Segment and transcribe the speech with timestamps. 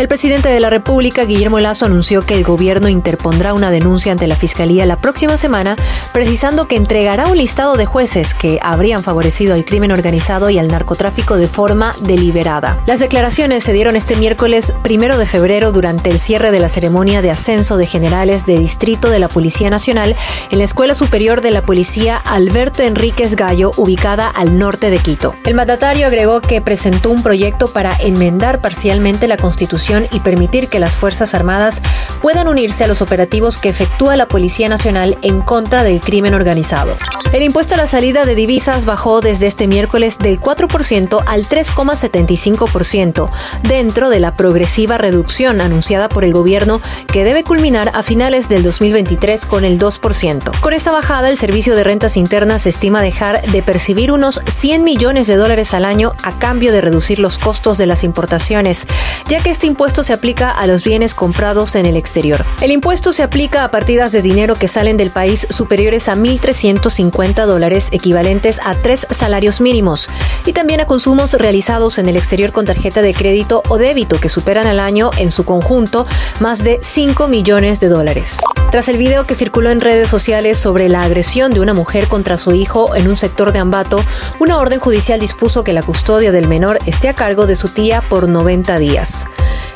[0.00, 4.26] El presidente de la República, Guillermo Lazo, anunció que el gobierno interpondrá una denuncia ante
[4.26, 5.76] la Fiscalía la próxima semana,
[6.14, 10.68] precisando que entregará un listado de jueces que habrían favorecido al crimen organizado y al
[10.68, 12.78] narcotráfico de forma deliberada.
[12.86, 17.20] Las declaraciones se dieron este miércoles primero de febrero durante el cierre de la ceremonia
[17.20, 20.16] de ascenso de generales de Distrito de la Policía Nacional
[20.50, 25.34] en la Escuela Superior de la Policía Alberto Enríquez Gallo, ubicada al norte de Quito.
[25.44, 30.78] El mandatario agregó que presentó un proyecto para enmendar parcialmente la Constitución y permitir que
[30.78, 31.82] las Fuerzas Armadas
[32.22, 36.96] puedan unirse a los operativos que efectúa la Policía Nacional en contra del crimen organizado.
[37.32, 43.30] El impuesto a la salida de divisas bajó desde este miércoles del 4% al 3,75%,
[43.62, 46.80] dentro de la progresiva reducción anunciada por el gobierno
[47.12, 50.60] que debe culminar a finales del 2023 con el 2%.
[50.60, 55.26] Con esta bajada, el Servicio de Rentas Internas estima dejar de percibir unos 100 millones
[55.26, 58.86] de dólares al año a cambio de reducir los costos de las importaciones,
[59.28, 62.44] ya que este impuesto se aplica a los bienes comprados en el exterior.
[62.60, 67.46] El impuesto se aplica a partidas de dinero que salen del país superiores a 1.350
[67.46, 70.10] dólares, equivalentes a tres salarios mínimos,
[70.44, 74.28] y también a consumos realizados en el exterior con tarjeta de crédito o débito que
[74.28, 76.06] superan al año en su conjunto
[76.40, 78.36] más de 5 millones de dólares.
[78.70, 82.36] Tras el video que circuló en redes sociales sobre la agresión de una mujer contra
[82.36, 84.04] su hijo en un sector de Ambato,
[84.40, 88.02] una orden judicial dispuso que la custodia del menor esté a cargo de su tía
[88.02, 89.26] por 90 días.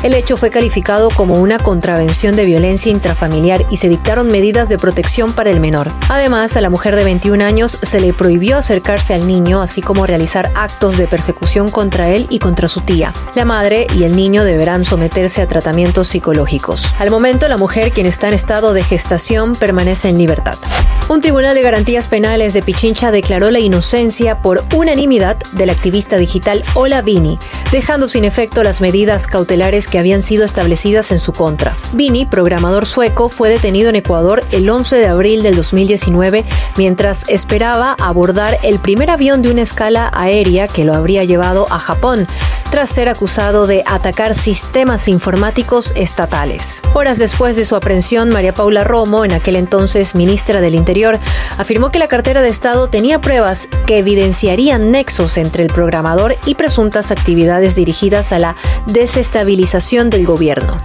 [0.04, 4.76] El hecho fue calificado como una contravención de violencia intrafamiliar y se dictaron medidas de
[4.76, 5.90] protección para el menor.
[6.10, 10.04] Además, a la mujer de 21 años se le prohibió acercarse al niño, así como
[10.04, 13.14] realizar actos de persecución contra él y contra su tía.
[13.34, 16.94] La madre y el niño deberán someterse a tratamientos psicológicos.
[16.98, 20.58] Al momento, la mujer, quien está en estado de gestación, permanece en libertad.
[21.06, 26.64] Un tribunal de garantías penales de Pichincha declaró la inocencia por unanimidad del activista digital
[26.72, 27.38] Ola Vini,
[27.70, 31.76] dejando sin efecto las medidas cautelares que habían sido establecidas en su contra.
[31.92, 36.46] Vini, programador sueco, fue detenido en Ecuador el 11 de abril del 2019
[36.78, 41.80] mientras esperaba abordar el primer avión de una escala aérea que lo habría llevado a
[41.80, 42.26] Japón,
[42.74, 46.82] tras ser acusado de atacar sistemas informáticos estatales.
[46.92, 51.20] Horas después de su aprehensión, María Paula Romo, en aquel entonces ministra del Interior,
[51.56, 56.56] afirmó que la cartera de Estado tenía pruebas que evidenciarían nexos entre el programador y
[56.56, 60.76] presuntas actividades dirigidas a la desestabilización del gobierno.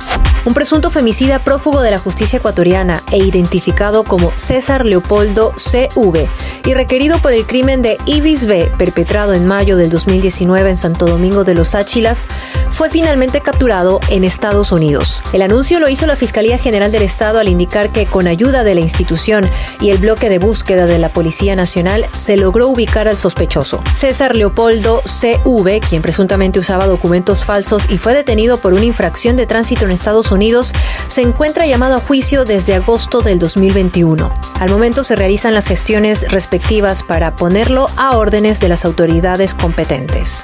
[0.49, 6.27] Un presunto femicida prófugo de la justicia ecuatoriana e identificado como César Leopoldo CV
[6.65, 11.05] y requerido por el crimen de Ibis B perpetrado en mayo del 2019 en Santo
[11.05, 12.27] Domingo de los Áchilas,
[12.69, 15.21] fue finalmente capturado en Estados Unidos.
[15.33, 18.75] El anuncio lo hizo la Fiscalía General del Estado al indicar que con ayuda de
[18.75, 19.45] la institución
[19.81, 23.81] y el bloque de búsqueda de la Policía Nacional se logró ubicar al sospechoso.
[23.93, 29.45] César Leopoldo CV, quien presuntamente usaba documentos falsos y fue detenido por una infracción de
[29.45, 30.73] tránsito en Estados Unidos,
[31.07, 34.31] se encuentra llamado a juicio desde agosto del 2021.
[34.59, 40.43] Al momento se realizan las gestiones respectivas para ponerlo a órdenes de las autoridades competentes.